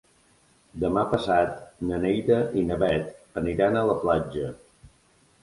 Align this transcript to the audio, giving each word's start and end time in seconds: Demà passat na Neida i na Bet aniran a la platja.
Demà 0.83 1.03
passat 1.11 1.59
na 1.89 1.99
Neida 2.07 2.39
i 2.63 2.65
na 2.71 2.79
Bet 2.85 3.39
aniran 3.43 3.79
a 3.83 3.87
la 3.93 4.01
platja. 4.07 4.51